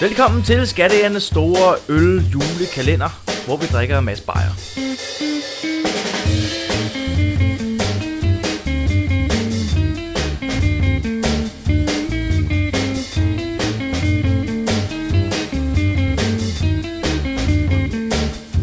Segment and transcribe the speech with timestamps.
[0.00, 4.48] Velkommen til Skatteernes store øl julekalender, hvor vi drikker en masse bajer.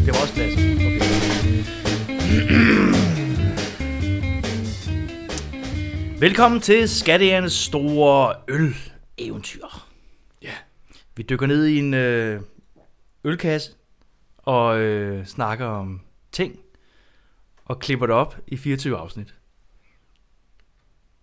[0.06, 0.42] Det var også.
[2.42, 2.72] Okay.
[6.20, 9.91] Velkommen til Skatteernes store øl-eventyr.
[11.16, 12.40] Vi dykker ned i en øh,
[13.24, 13.72] ølkasse
[14.38, 16.00] og øh, snakker om
[16.32, 16.58] ting
[17.64, 19.34] og klipper det op i 24 afsnit.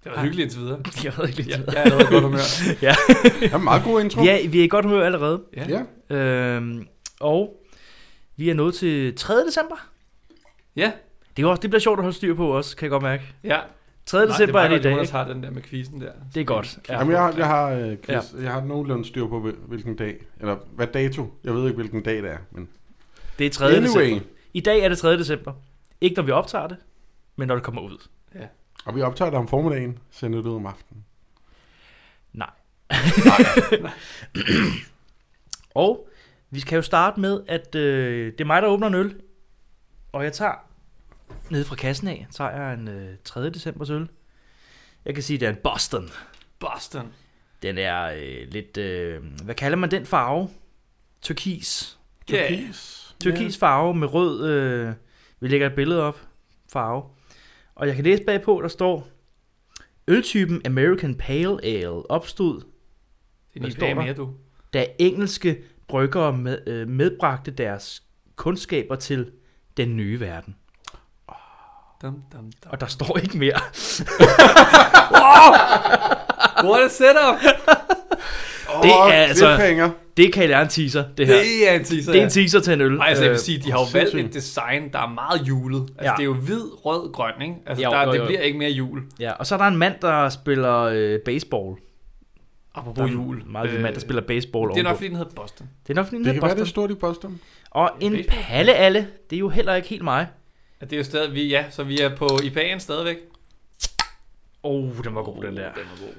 [0.04, 0.78] Det var hyggeligt indtil videre.
[1.04, 1.68] Det var ikke Ja, lidt.
[1.68, 2.40] jeg er allerede i godt humør.
[2.82, 2.96] Ja.
[3.42, 4.22] Ja, meget god intro.
[4.22, 5.44] Vi er, vi er i godt humør allerede.
[5.56, 5.84] Ja.
[6.10, 6.16] ja.
[6.16, 6.88] Øhm,
[7.20, 7.64] og
[8.36, 9.46] vi er nået til 3.
[9.46, 9.76] december.
[10.76, 10.92] Ja.
[11.38, 13.24] Det, er også, det bliver sjovt at holde styr på også, kan jeg godt mærke.
[13.44, 13.60] ja.
[14.09, 14.27] 3.
[14.27, 15.02] december er det i dag.
[15.02, 15.12] Ikke?
[15.12, 16.12] har den der med quizzen der.
[16.34, 16.80] Det er godt.
[16.90, 16.98] Ja.
[16.98, 20.17] Jamen, jeg har, jeg har, øh, quiz, jeg har nogenlunde styr på, hvil- hvilken dag,
[20.40, 21.34] eller hvad dato.
[21.44, 22.69] Jeg ved ikke, hvilken dag det er, men
[23.39, 23.66] Det er 3.
[23.72, 23.84] anyway.
[23.84, 24.25] december.
[24.53, 25.17] I dag er det 3.
[25.17, 25.53] december.
[26.02, 26.78] Ikke når vi optager det,
[27.36, 27.97] men når det kommer ud.
[28.86, 31.06] Og vi optager det om formiddagen, sender det ud om aftenen.
[32.34, 32.50] Nej.
[35.75, 36.09] og
[36.50, 39.16] vi skal jo starte med, at øh, det er mig, der åbner en øl.
[40.12, 40.52] Og jeg tager
[41.52, 43.50] nede fra kassen af, tager jeg en øh, 3.
[43.50, 44.09] decembers øl.
[45.05, 46.09] Jeg kan sige, det er en Boston.
[46.59, 47.14] Boston.
[47.61, 50.50] Den er øh, lidt, øh, hvad kalder man den farve?
[51.22, 52.00] Turkis.
[52.28, 53.16] Turkis.
[53.23, 54.94] Turkis farve med rød, øh,
[55.39, 56.28] vi lægger et billede op,
[56.72, 57.03] farve.
[57.75, 59.08] Og jeg kan læse bagpå, der står,
[60.08, 62.61] øltypen American Pale Ale opstod
[63.53, 64.34] Det er en mere, du.
[64.73, 68.03] da engelske bryggere med, øh, medbragte deres
[68.36, 69.31] kundskaber til
[69.78, 70.56] den nye verden.
[72.02, 72.52] Dum, dum, dum.
[72.72, 73.53] Og der står ikke mere.
[76.69, 77.36] What a setup!
[78.83, 79.89] Det er altså-.
[80.17, 81.36] Det kan jeg lære en teaser, det her.
[81.36, 82.91] Det er en teaser, Det er en teaser til en øl.
[82.97, 85.47] Nej, altså jeg vil Øh, sige, de har jo valgt et design, der er meget
[85.47, 85.81] julet.
[85.81, 86.12] Altså Ja.
[86.12, 87.56] det er jo hvid, rød, grøn, ikke?
[87.68, 88.25] Altså Jo, der, jo, det jo.
[88.25, 89.00] bliver ikke mere jul.
[89.19, 91.75] Ja, og så er der en mand, der spiller øh, baseball.
[92.75, 93.41] Der Apropos er jul.
[93.45, 94.69] Meget øh, mand, der spiller baseball.
[94.72, 95.68] Det er nok, fordi den hedder Boston.
[95.88, 96.88] det er nok fordi, den Det hedder kan være, det er Boston.
[96.88, 97.40] stort i Boston.
[97.72, 100.28] Og en palle alle, det er jo heller ikke helt mig.
[100.81, 103.17] Ja, det er jo stadig, vi, ja, så vi er på IPA'en stadigvæk.
[104.63, 105.73] Åh, oh, den var god, den der.
[105.73, 106.16] Den var god.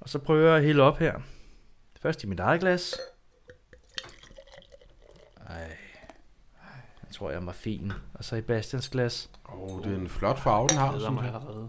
[0.00, 1.20] Og så prøver jeg at hælde op her.
[2.00, 2.94] Først i mit eget glas.
[5.48, 5.76] Ej.
[7.02, 7.92] Jeg tror, jeg var fin.
[8.14, 9.30] Og så i Bastians glas.
[9.48, 10.98] Åh, oh, det er en flot farve, den har.
[10.98, 11.34] Synes mig jeg.
[11.34, 11.68] allerede.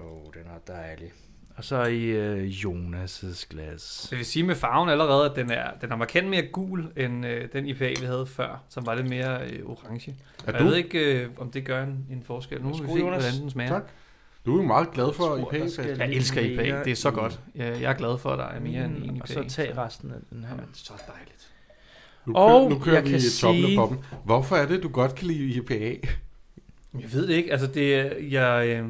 [0.00, 1.12] Åh, oh, den er dejlig.
[1.56, 4.08] Og så i øh, Jonas' glas.
[4.10, 7.26] Jeg vil sige med farven allerede, at den er, den er markant mere gul, end
[7.26, 10.14] øh, den IPA, vi havde før, som var lidt mere øh, orange.
[10.46, 12.62] Er du, Jeg ved ikke, øh, om det gør en, en forskel.
[12.62, 13.22] Nu må vi se, Jonas.
[13.22, 13.68] hvordan den smager.
[13.70, 13.82] Tak.
[14.46, 15.68] du er jo meget glad for Jeg IPA.
[15.68, 17.40] skal- Jeg elsker IPA, det er så i- godt.
[17.54, 19.22] Jeg, jeg er glad for, at der er mere end en Mm, IPA.
[19.22, 20.50] Og så tag resten af den her.
[20.50, 21.48] Jamen, så dejligt.
[22.26, 23.98] Nu, Og kører, nu kører jeg vi kan i toppen sige- poppen.
[24.24, 26.08] Hvorfor er det, du godt kan lide IPA?
[27.00, 27.52] Jeg ved det ikke.
[27.52, 28.88] Altså, det er- jeg, øh,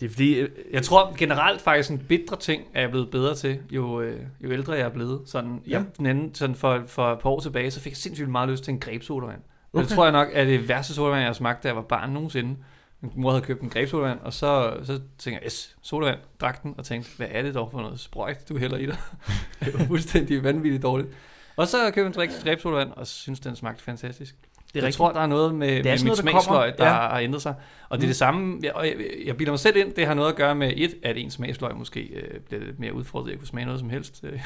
[0.00, 0.34] Det er fordi...
[0.34, 4.20] øh, jeg tror generelt faktisk, en bitre ting er jeg blevet bedre til, jo, øh,
[4.40, 5.20] jo ældre jeg er blevet.
[5.26, 5.70] Sådan, Ja.
[5.72, 8.48] jeg, den anden, sådan for, for et par år tilbage, så fik jeg sindssygt meget
[8.48, 9.40] lyst til en grebsodavand.
[9.72, 9.82] Okay.
[9.84, 12.10] Det tror jeg nok er det værste sodavand, jeg har smagt, da jeg var barn
[12.10, 12.56] nogensinde.
[13.00, 16.74] Min mor havde købt en grebsodavand, og så, så tænkte jeg, yes, sodavand, drak den,
[16.78, 18.96] og tænkte, hvad er det dog for noget sprøjt, du hælder i dig?
[19.64, 21.08] det var fuldstændig vanvittigt dårligt.
[21.56, 24.34] Og så købte jeg en grebsodavand, og synes den smagte fantastisk.
[24.68, 24.96] Det er jeg rigtigt.
[24.96, 26.92] tror, der er noget med, er med mit noget, der smagsløg, der Ja.
[26.92, 27.54] har ændret sig.
[27.88, 28.08] Og det er Mm.
[28.08, 28.94] det samme, jeg, jeg,
[29.26, 31.76] jeg bilder mig selv ind, det har noget at gøre med et, at ens smagsløg
[31.76, 34.20] måske øh, bliver lidt mere udfordret, jeg kunne smage noget som helst.
[34.24, 34.40] Øh,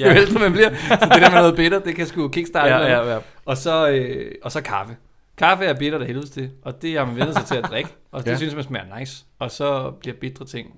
[0.00, 0.08] Ja.
[0.14, 0.70] jo ældre man bliver.
[0.74, 2.74] Så det der med noget bitter, det kan sgu kickstarte.
[2.74, 3.18] Ja, ja, ja.
[3.44, 4.96] Og, så, øh, og så kaffe.
[5.36, 7.90] Kaffe er bitter af helvedes til, og det har man vendt sig til at drikke,
[8.12, 8.36] og det Ja.
[8.36, 9.24] synes man smager nice.
[9.38, 10.74] Og så bliver bitre ting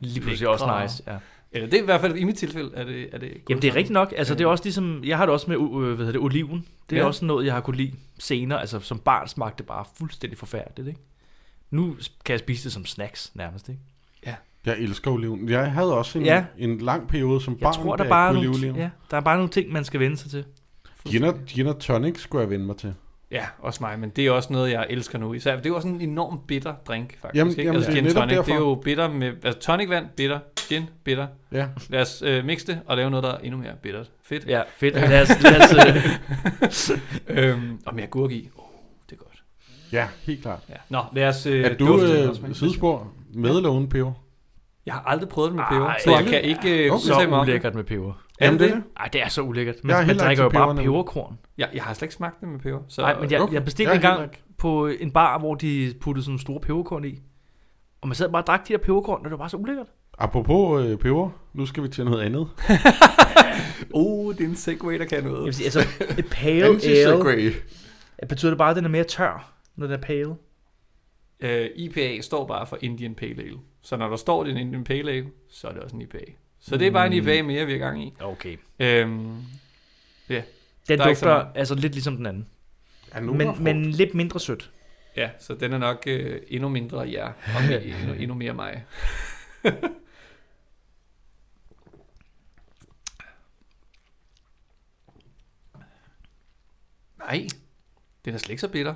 [0.00, 1.02] Lige pludselig også nice.
[1.06, 1.12] Ja.
[1.54, 3.62] Eller det er i hvert fald i mit tilfælde, er det, er det gået Jamen
[3.62, 4.14] det er rigtigt nok.
[4.16, 4.50] Altså det er Øh.
[4.52, 6.66] også ligesom, jeg har det også med, øh, hvad hedder det, oliven.
[6.90, 7.06] Det er Ja.
[7.06, 8.60] også noget, jeg har kunne lide senere.
[8.60, 11.00] Altså som barn smagte det bare fuldstændig forfærdeligt, ikke?
[11.70, 13.80] Nu kan jeg spise det som snacks nærmest, ikke?
[14.66, 15.48] Jeg elsker oliven.
[15.48, 16.44] Jeg havde også en, Ja.
[16.58, 18.66] en lang periode som Jeg barn, tror, da der bare er jeg kunne lide nogle,
[18.66, 18.76] oliven.
[18.82, 20.44] ja, der er bare nogle ting, man skal vende sig til.
[21.08, 22.94] Gin og, gin og tonic skulle jeg vende mig til.
[23.34, 25.32] Ja, også mig, men det er også noget, jeg elsker nu.
[25.34, 27.38] Især, det er jo også en enorm bitter drink, faktisk.
[27.38, 27.62] Jamen- ikke?
[27.62, 29.32] jamen, altså, det er gin tonic, det er jo bitter med...
[29.44, 30.38] Altså tonicvand, bitter,
[30.68, 31.26] gin, bitter.
[31.52, 31.66] Ja.
[31.88, 34.10] Lad os øh, mixe det og lave noget, der er endnu mere bittert.
[34.22, 34.46] Fedt.
[34.46, 34.94] Ja, fedt.
[34.94, 35.60] Lad os, lad
[36.62, 36.90] os,
[37.28, 38.50] øh, øhm, og mere gurk i.
[38.56, 38.64] Oh,
[39.10, 39.42] det er godt.
[39.92, 40.60] Ja, helt klart.
[40.68, 40.74] Ja.
[40.88, 44.12] Nå, lad os øh, Er du øh, sidespor med eller uden peber?
[44.86, 46.92] Jeg har aldrig prøvet det med peber, Ej, så jeg kan ikke øh, Okay.
[46.92, 47.40] mig så det.
[47.42, 48.12] ulækkert med peber.
[48.40, 48.82] Er det det?
[48.96, 49.74] Ej, det er så ulækkert.
[49.74, 51.38] Jeg Man, man drikker jo bare peberkorn.
[51.58, 52.78] Jeg, jeg har slet ikke smagt det med peber.
[52.88, 53.54] Så, Nej, men jeg, Okay.
[53.54, 54.42] jeg bestilte Jeg en gang ikke.
[54.58, 57.18] på en bar, hvor de puttede sådan store peberkorn i.
[58.00, 59.86] Og man sad bare og drak de der peberkorn, og det var bare så ulækkert.
[60.18, 62.48] Apropos øh, peber, nu skal vi til noget andet.
[63.94, 65.44] Uh, det er en segway, der kan Jeg noget.
[65.44, 65.80] vil sige, altså,
[66.18, 67.52] et pale ale, Anti-segway.
[68.28, 70.28] betyder det bare, at den er mere tør, når den er pale?
[71.44, 73.56] Uh, IPA står bare for Indian Pale Ale.
[73.84, 76.18] Så når der står, en Indian Pale Ale, så er det også en IPA.
[76.60, 78.12] Så det er bare en IPA mere, vi er i gang i.
[78.20, 78.56] Okay.
[78.78, 79.42] Øhm,
[80.28, 80.34] Den Der
[80.88, 81.46] er ikke så dufter meget.
[81.54, 82.48] altså lidt ligesom den anden.
[83.22, 84.70] Nu Men, men lidt mindre sødt.
[85.16, 88.84] ja, så den er nok øh, endnu mindre jer, og endnu, endnu mere mig.
[97.18, 97.46] Nej,
[98.24, 98.94] den er slet ikke så bitter.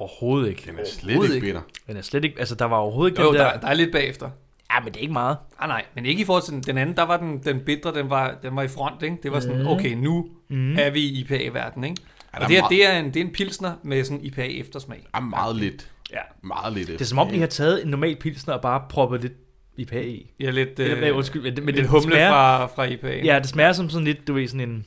[0.00, 0.62] Overhovedet ikke.
[0.70, 1.46] Den er slet ikke ikke.
[1.46, 1.60] bitter.
[1.86, 3.74] Den er slet ikke, altså der var overhovedet ikke Jo, den der, der, der er
[3.74, 4.30] lidt bagefter.
[4.74, 5.36] ja, men det er ikke meget.
[5.58, 7.94] Ah, nej, men ikke i forhold til den, den anden, der var den, den bitre,
[7.94, 9.16] den var, den var i front, ikke?
[9.22, 9.66] Det var sådan, Mhm.
[9.66, 10.78] okay, nu Mm.
[10.78, 11.96] er vi i IPA-verden, ikke?
[12.32, 14.20] Er Og der det, her, meget, det, er en, det er en pilsner med sådan
[14.24, 15.06] IPA-eftersmag.
[15.14, 15.90] er meget lidt.
[16.12, 16.88] Ja, Meget lidt.
[16.88, 19.32] Det er som om, de har taget en normal pilsner og bare proppet lidt
[19.76, 20.30] IPA i.
[20.40, 22.84] ja lidt, Øh, øh, Eller, undskyld, men, det- men lidt det humle smager, fra, fra
[22.84, 23.20] IPA.
[23.24, 24.86] Ja, det smager som sådan lidt, du ved, sådan en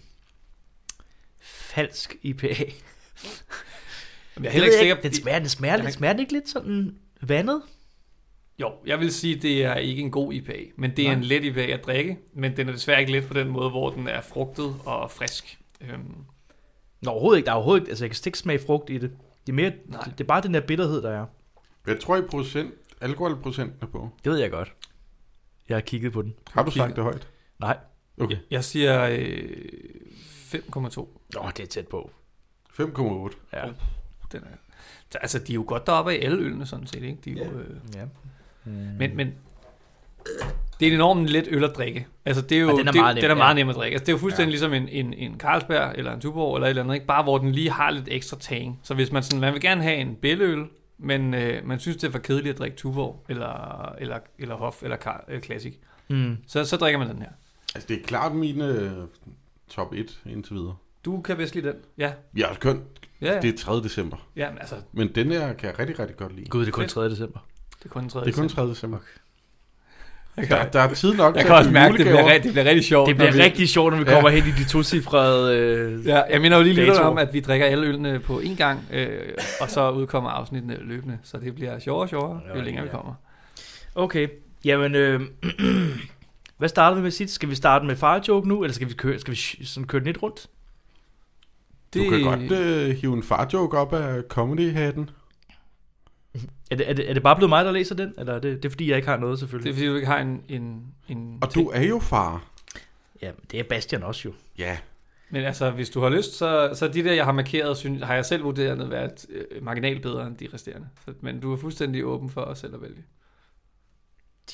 [1.41, 2.55] falsk IPA.
[4.35, 6.49] Jeg er Det heller ikke sikker Den smager, den smager, har- smager den ikke lidt
[6.49, 7.61] sådan vandet?
[8.59, 11.17] Jo, jeg vil sige, det er ikke en god IPA, men det er Nej.
[11.17, 13.89] en let IPA at drikke, men den er desværre ikke let på den måde, hvor
[13.89, 15.59] den er frugtet og frisk.
[15.81, 16.15] Øhm,
[17.01, 17.45] Nå, overhovedet ikke.
[17.45, 19.11] Der er overhovedet ikke, altså jeg kan slet ikke smage frugt i det.
[19.47, 20.03] Det er, mere, Nej.
[20.03, 21.25] det er bare den der bitterhed, der er.
[21.83, 24.09] Hvad tror I procent, alkoholprocenten er på?
[24.23, 24.73] Det ved jeg godt.
[25.69, 26.33] Jeg har kigget på den.
[26.51, 27.27] Har du sagt det højt?
[27.59, 27.77] Nej.
[28.17, 28.37] Okay.
[28.51, 29.47] jeg siger øh,
[30.25, 30.99] 5,2.
[31.39, 32.11] Åh, det er tæt på.
[32.79, 33.37] 5,8.
[33.53, 33.65] Ja.
[34.33, 34.55] Den er,
[35.11, 37.17] så, altså, de er jo godt deroppe i alle ølene, sådan set, ikke?
[37.25, 38.03] De er jo, øh, ja.
[38.65, 38.71] Mm.
[38.71, 39.33] men, men
[40.79, 42.07] det er en enormt let øl at drikke.
[42.25, 43.59] Altså, det er jo, Og den er det, meget nem, den er meget ja.
[43.63, 43.95] nem at drikke.
[43.95, 44.51] Altså, det er jo fuldstændig ja.
[44.51, 47.05] ligesom en, en, en Carlsberg, eller en Tuborg, eller et eller andet, ikke?
[47.05, 48.79] Bare hvor den lige har lidt ekstra tang.
[48.83, 50.65] Så hvis man sådan, man vil gerne have en bælleøl,
[50.97, 54.83] men øh, man synes, det er for kedeligt at drikke Tuborg, eller, eller, eller Hof,
[54.83, 55.73] eller Carl, øh, Classic,
[56.07, 56.37] Mm.
[56.47, 57.29] så, så drikker man den her.
[57.75, 58.91] Altså, det er klart mine øh,
[59.69, 60.75] top 1 indtil videre.
[61.05, 61.75] Du kan vist lide den.
[61.97, 62.81] Ja, Jeg har kønt.
[63.21, 63.39] ja, ja.
[63.41, 63.81] Det er 3.
[63.83, 64.17] december.
[64.35, 66.49] ja men altså, Men den her kan jeg rigtig, rigtig godt lide.
[66.49, 66.91] Gud, det er kun Fedt.
[66.91, 67.09] 3.
[67.09, 67.39] december.
[67.79, 68.25] det er kun en tredje.
[68.25, 68.63] Det er kun december.
[68.65, 68.69] 3.
[68.71, 68.97] december.
[70.37, 72.83] Jeg Der, der er tid nok jeg kan også mærke, det bliver, det bliver rigtig
[72.85, 73.07] sjovt.
[73.07, 74.13] Det bliver når vi- rigtig sjovt, når vi Ja.
[74.13, 75.57] kommer hen i de tocifrede...
[75.57, 76.05] Øh...
[76.07, 78.79] Ja, jeg mener jo lige lidt om, at vi drikker alle ølene på én gang,
[78.93, 79.19] øh,
[79.61, 81.17] og så udkommer afsnittene løbende.
[81.23, 82.95] Så det bliver sjovere og sjovere, jo Ja, længere vi ja.
[82.97, 83.13] kommer.
[83.95, 84.27] Okay,
[84.65, 84.95] jamen...
[84.95, 85.21] Øh...
[86.57, 87.33] Hvad starter vi med sidst?
[87.33, 89.99] Skal vi starte med fire joke nu, eller skal vi køre, skal vi sådan køre
[89.99, 90.47] den lidt rundt?
[91.93, 95.09] Du kan godt øh, hive en farjoke op af comedy-hatten.
[96.71, 98.13] Er det, er, det, er det bare blevet mig, der læser den?
[98.17, 99.73] Eller er det, det er fordi, jeg ikke har noget, Det er selvfølgelig?
[99.75, 100.43] fordi, du ikke har en...
[100.49, 102.43] en, en Og du er jo far.
[103.21, 104.33] Ja, det er Bastian også jo.
[104.57, 104.77] Ja.
[105.29, 108.15] Men altså, hvis du har lyst, så, så de der, jeg har markeret, synes, har
[108.15, 110.87] jeg selv vurderet at være øh, marginalt bedre end de resterende.
[111.05, 113.03] Så, men du er fuldstændig åben for os selv at vælge.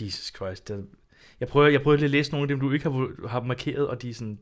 [0.02, 0.68] Jesus Christ.
[0.68, 0.86] Det,
[1.40, 3.88] jeg prøver, jeg prøver lige at læse nogle af dem, du ikke har, har markeret,
[3.88, 4.40] og de er sådan...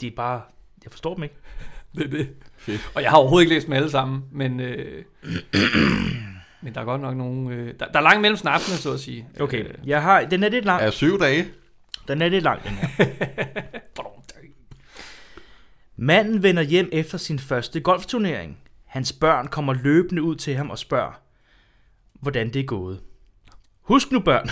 [0.00, 0.42] De er bare...
[0.84, 1.34] Jeg forstår dem ikke.
[1.94, 2.28] Det er det.
[2.56, 2.90] Fedt.
[2.94, 5.04] Og jeg har overhovedet ikke læst dem alle sammen, men, øh,
[6.62, 7.54] men der er godt nok nogle...
[7.54, 9.28] Øh, der, der er langt mellem snapsene, så at sige.
[9.40, 10.24] Okay, Øh, jeg har...
[10.24, 10.82] Den er lidt lang.
[10.82, 11.46] Er syv dage?
[12.08, 13.04] Den er lidt lang, den her.
[16.02, 18.58] Manden vender hjem efter sin første golfturnering.
[18.84, 21.20] Hans børn kommer løbende ud til ham og spørger,
[22.12, 23.00] hvordan det er gået.
[23.82, 24.48] Husk nu børn,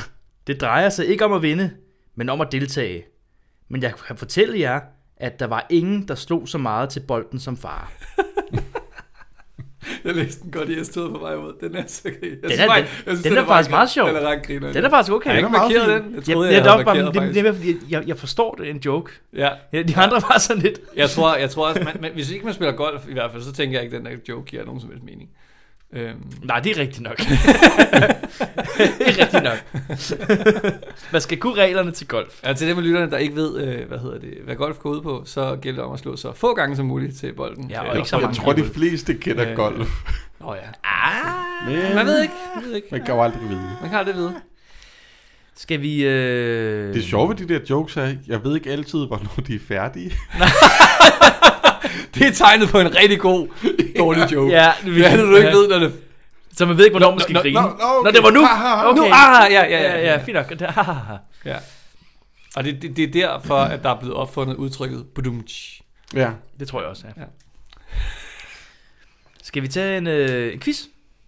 [0.46, 1.70] det drejer sig ikke om at vinde,
[2.14, 3.04] men om at deltage.
[3.68, 4.80] Men jeg kan fortælle jer,
[5.20, 7.92] at der var ingen, der slog så meget til bolden som far.
[10.04, 11.52] Jeg læste den godt, jeg stod på vej ud.
[11.60, 14.08] Den er så Jeg Den er- den- den er faktisk meget sjov.
[14.08, 14.72] Den er ret griner.
[14.72, 15.26] Den er faktisk okay.
[15.30, 16.10] Jeg har ikke Den er markeret den.
[16.14, 18.66] Jeg Jeg, troede, jeg, jeg, jeg, havde markeret det, er fordi jeg, jeg forstår det
[18.66, 19.12] er en joke.
[19.36, 20.80] Ja, Ja, de andre var sådan lidt...
[20.96, 23.42] jeg tror, jeg tror også, man, man, hvis ikke man spiller golf i hvert fald,
[23.42, 25.30] så tænker jeg ikke, at den der joke giver nogen som helst mening.
[25.92, 27.16] Øhm, Nej, det er rigtigt nok.
[27.18, 27.28] det
[29.00, 29.58] er rigtigt nok.
[31.12, 32.40] Man skal kunne reglerne til golf.
[32.44, 34.90] ja, til dem af lytterne, der ikke ved, øh, hvad hedder det, hvad golf går
[34.90, 37.70] ud på, så gælder det om at slå så få gange som muligt til bolden.
[37.70, 39.88] Ja, og Øh, ikke så Jeg mange tror, de fleste kender Øh, golf.
[40.40, 40.60] Nå ja.
[40.84, 42.34] Ah, Men Man ved ikke.
[42.54, 42.88] Man ved ikke.
[42.90, 43.60] man kan jo aldrig vide.
[43.80, 44.34] Man kan aldrig vide.
[45.56, 46.04] skal vi...
[46.04, 46.94] Øh...
[46.94, 50.12] Det sjove ved de der jokes er, jeg ved ikke altid, hvornår de er færdige.
[52.14, 53.48] Det er tegnet på en rigtig god,
[53.98, 54.52] dårlig joke.
[54.52, 55.92] Ja, Det er, du ikke ved, når det...
[56.56, 57.54] Så man ved ikke, hvornår man skal Nå, grine.
[57.54, 58.04] nå, nå, okay.
[58.04, 58.40] Nå, det var nu.
[58.90, 59.00] Okay.
[59.00, 60.12] Nu, ah, ja, ja, Ja, ja.
[60.12, 60.48] ja, fint nok.
[60.50, 60.60] Det-
[61.44, 61.56] ja.
[62.56, 65.80] Og det, det, det er derfor, at der er blevet opfundet udtrykket budumtsch.
[66.14, 66.30] Ja.
[66.60, 67.20] Det tror jeg også, ja.
[67.22, 67.26] Ja.
[69.42, 70.80] Skal vi tage en, øh, en quiz?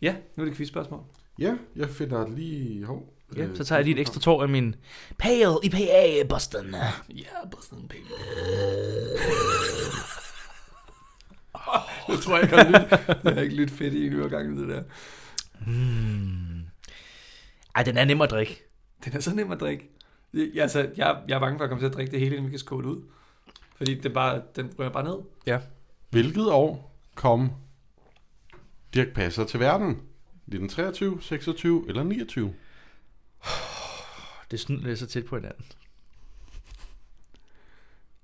[0.02, 1.00] Ja, nu er det quizspørgsmål.
[1.38, 2.86] Ja, jeg finder lige...
[2.86, 3.02] Hov,
[3.36, 4.74] Ja, øh, så tager jeg lige et ekstra tår af min
[5.18, 6.74] Pale IPA Boston.
[7.16, 8.00] Ja, Boston Baby.
[12.08, 12.98] Jeg tror, jeg kan lytte.
[13.24, 14.82] Jeg har ikke lyttet fedt i en øregang, det der.
[15.66, 16.64] Mm.
[17.74, 18.62] Ej, den er nem at drikke.
[19.04, 19.90] Den er så nem at drikke.
[20.34, 22.46] Jeg, altså, jeg, jeg er bange for at komme til at drikke det hele, inden
[22.46, 23.02] vi kan skåle ud.
[23.76, 25.16] Fordi det bare, den ryger bare ned.
[26.10, 27.50] Hvilket år kom
[28.94, 29.88] Dirk Passer til verden?
[29.90, 32.54] 1923, 26 eller 29?
[34.50, 35.64] Det er sådan, det er så tæt på hinanden.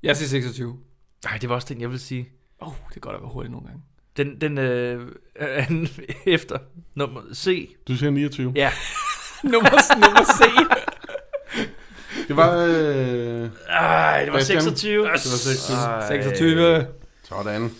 [0.03, 0.79] Jeg siger 26.
[1.25, 2.29] Nej, det var også den, jeg vil sige.
[2.61, 3.83] Åh, oh, det kan godt at være hurtigt nogle gange.
[4.17, 5.89] Den, den øh, er den
[6.27, 6.59] efter
[6.95, 7.77] nummer C.
[7.89, 8.53] Du siger 29.
[8.57, 8.73] Ja.
[9.43, 10.43] nummer, nummer C.
[12.29, 12.57] Det var...
[12.57, 14.63] Øh, Ej, det var Bastian.
[14.63, 15.03] 26.
[15.03, 15.77] det var 26.
[15.77, 16.23] Ej.
[16.23, 16.87] 26.
[17.23, 17.71] Sådan.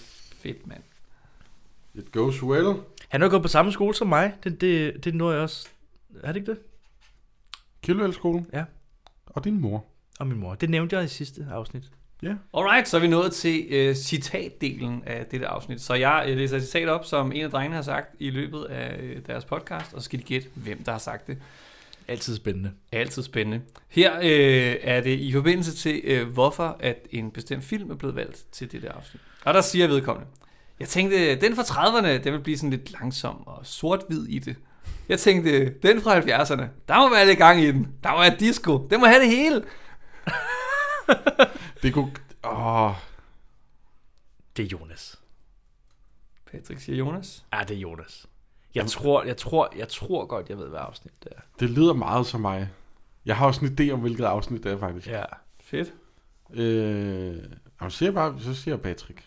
[0.43, 0.83] Fedt, mand.
[1.95, 2.75] It goes well.
[3.09, 4.35] Han er jo gået på samme skole som mig.
[4.45, 5.69] Det, det, det når jeg også.
[6.23, 6.59] Er det ikke det?
[7.83, 8.47] Kildevældskolen.
[8.53, 8.65] Ja.
[9.27, 9.85] Og din mor.
[10.19, 10.55] Og min mor.
[10.55, 11.91] Det nævnte jeg i sidste afsnit.
[12.55, 15.81] Alright, så er vi nået til øh, citatdelen af dette afsnit.
[15.81, 18.65] Så jeg øh, læser et citat op, som en af drengene har sagt i løbet
[18.65, 21.39] af øh, deres podcast, og så skal de gætte, hvem der har sagt det.
[22.09, 22.73] Altid spændende.
[22.93, 23.61] Altid spændende.
[23.89, 28.17] Her øh, er det i forbindelse til, øh, hvorfor at en bestemt film er blevet
[28.17, 29.23] valgt til det der afsnit.
[29.45, 30.29] Og der siger vedkommende,
[30.81, 34.57] jeg tænkte, den fra 30'erne, den vil blive sådan lidt langsom og sort-hvid i det.
[35.09, 37.89] Jeg tænkte, den fra 70'erne, der må være lidt gang i den.
[38.03, 38.87] Der må være disco.
[38.91, 39.63] Den må have det hele.
[41.83, 42.13] Det kunne...
[42.45, 42.93] Åh,
[44.57, 45.21] Det er Jonas.
[46.53, 47.45] Patrick siger Jonas.
[47.53, 48.27] Ja, det er Jonas.
[48.75, 51.41] Jeg tror, jeg tror, jeg tror godt, jeg ved, hvad afsnit det er.
[51.61, 52.69] det lyder meget som mig.
[53.27, 55.07] Jeg har også en idé om, hvilket afsnit det er, faktisk.
[55.07, 55.25] Ja.
[55.61, 55.93] Fedt.
[56.51, 57.37] Øh,
[57.81, 59.25] jamen, siger jeg bare, så siger jeg Patrick.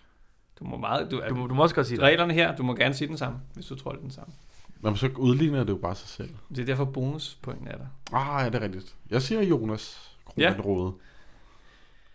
[0.60, 1.12] Du må meget...
[1.12, 2.04] Du, Du, må- du må også godt sige det.
[2.06, 4.34] reglerne her, du må gerne sige den samme, hvis du tror, det er den samme.
[4.80, 6.30] Nå, men så udligner det jo bare sig selv.
[6.50, 7.86] Det er derfor bonuspointen er der.
[8.14, 8.96] Ah, ja, det er rigtigt.
[9.10, 10.94] Jeg siger Jonas Kromanrode.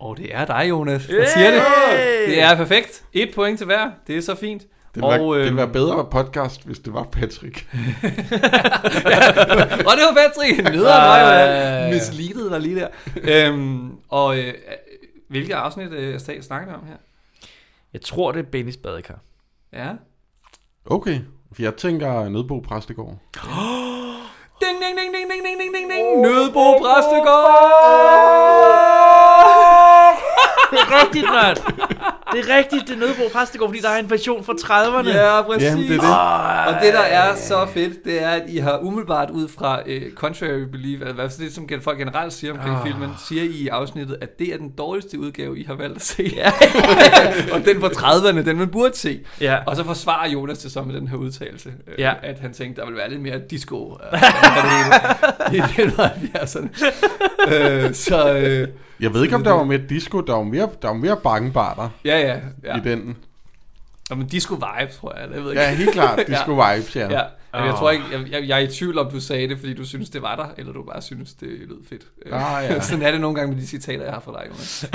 [0.01, 1.63] Og det er dig, Jonas, der siger det.
[2.27, 3.05] Det er perfekt.
[3.13, 3.91] Et point til hver.
[4.07, 4.63] Det er så fint.
[4.63, 4.71] Det
[5.03, 7.67] ville, Og, være, det ville øhm, være bedre podcast, hvis det var Patrick.
[9.89, 10.63] Og det var Patrick.
[10.65, 11.91] Nederen var jo Ej.
[11.93, 12.89] misleadet der lige der.
[13.23, 14.55] øhm, og øh,
[15.29, 16.97] hvilket afsnit øh, snakker vi om her?
[17.93, 19.19] Jeg tror, det er Bennys badekar.
[19.73, 19.89] Ja.
[20.87, 21.21] Okay,
[21.53, 23.15] for jeg tænker Nødbo Præstegård.
[24.61, 26.21] Ding, ding, ding, ding, ding, ding, ding, ding, ding.
[26.21, 28.34] Nødbo Præstegård!
[30.75, 31.57] Det er rigtigt, mand.
[32.33, 35.09] Det er rigtigt, det er Nødebo Præstegård, fordi der er en version fra 30'erne.
[35.09, 35.63] Ja, præcis.
[35.63, 36.01] Jamen, det er
[36.67, 36.75] det.
[36.75, 40.13] Og det, der er så fedt, det er, at I har umiddelbart ud fra uh,
[40.15, 42.87] Contrary Belief, hvad det, som folk generelt siger omkring Ah.
[42.87, 46.03] filmen, siger I i afsnittet, at det er den dårligste udgave, I har valgt at
[46.03, 46.33] se.
[46.37, 46.51] Ja.
[47.55, 49.21] og den fra 30'erne, den man burde se.
[49.41, 49.59] Ja.
[49.67, 52.13] Og så forsvarer Jonas det så med den her udtalelse, øh, Ja.
[52.23, 54.19] at han tænkte, der ville være lidt mere disco øh,
[55.55, 56.69] i den 70'erne.
[57.55, 58.69] øh, så øh,
[59.01, 60.21] Jeg ved ikke, om der var mere disco.
[60.21, 62.27] Der var mere, der var mere bangebarter ja, ja.
[62.35, 62.41] ja.
[62.65, 62.77] ja.
[62.77, 63.17] i den.
[64.11, 65.29] Og men disco vibe, tror jeg.
[65.35, 65.63] Jeg ved ikke.
[65.63, 66.19] Ja, helt klart.
[66.29, 67.01] Disco vibes, ja.
[67.03, 67.23] Ja,
[67.53, 67.79] men jeg Åh.
[67.79, 70.11] tror ikke, jeg, jeg, jeg er i tvivl om, du sagde det, fordi du synes,
[70.11, 72.03] det var der, eller du bare synes, det lød fedt.
[72.33, 72.81] Ah, ja.
[72.89, 74.91] Sådan er det nogle gange med de citater, jeg har fra dig, Jonas.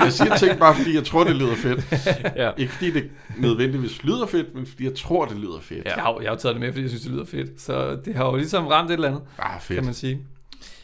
[0.04, 2.06] Jeg siger ting bare, fordi jeg tror, det lyder fedt.
[2.36, 2.50] Ja.
[2.56, 5.84] Ikke fordi det nødvendigvis lyder fedt, men fordi jeg tror, det lyder fedt.
[5.84, 5.94] Ja.
[5.94, 7.60] Jeg, har, jeg har taget det med, fordi jeg synes, det lyder fedt.
[7.60, 9.76] Så det har jo ligesom ramt et eller andet, Ah, fedt.
[9.76, 10.18] kan man sige.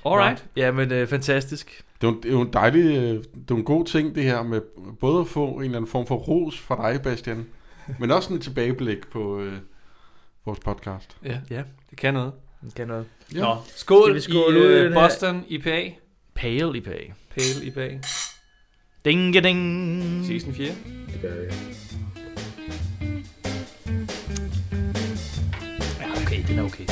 [0.05, 0.45] Alright.
[0.57, 1.83] Ja, men øh, fantastisk.
[2.01, 4.23] Det er, jo, det er jo en dejlig, øh, det er en god ting, det
[4.23, 4.61] her med
[5.01, 7.47] både at få en eller anden form for ros fra dig, Bastian,
[8.01, 9.53] men også en tilbageblik på øh,
[10.45, 11.17] vores podcast.
[11.25, 12.33] Ja, Ja, det kan noget.
[12.65, 13.07] det kan noget.
[13.35, 13.41] Ja.
[13.41, 14.95] Nå, skål, Skal vi skåle i her?
[14.95, 15.91] Boston IPA.
[16.35, 17.15] Pale i page.
[17.35, 17.99] Pale IPA.
[19.05, 20.25] Ding, ding.
[20.27, 20.67] Ses den 4.
[21.13, 21.47] Det gør vi.
[26.01, 26.85] Ja, okay, den er okay.